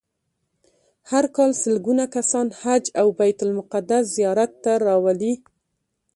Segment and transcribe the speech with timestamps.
[1.11, 5.33] هر کال سلګونه کسان حج او بیت المقدس زیارت ته راولي.